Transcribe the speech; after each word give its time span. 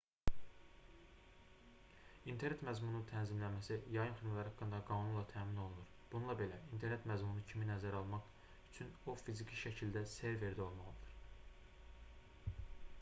i̇nternet 2.31 2.61
məzmununun 2.69 3.03
tənzimlənməsi 3.11 3.77
yayım 3.97 4.15
xidmətləri 4.21 4.49
haqqında 4.51 4.79
qanunla 4.87 5.25
təmin 5.33 5.61
olunur 5.65 5.91
bununla 6.15 6.37
belə 6.41 6.57
i̇nternet 6.77 7.05
məzmunu 7.13 7.45
kimi 7.53 7.69
nəzərə 7.71 8.01
alınmaq 8.01 8.33
üçün 8.73 8.91
o 9.07 9.15
fiziki 9.23 9.61
şəkildə 9.67 10.05
serverdə 10.17 10.67
olmalıdır 10.71 12.59